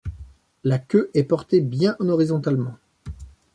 La 0.63 0.79
queue 0.79 1.11
est 1.13 1.21
portée 1.25 1.61
bien 1.61 1.95
horizontalement. 1.99 2.73